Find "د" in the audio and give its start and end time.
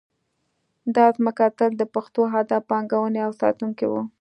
1.77-1.83